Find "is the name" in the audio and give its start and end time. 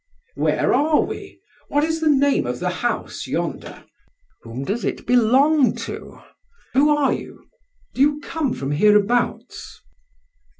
1.83-2.47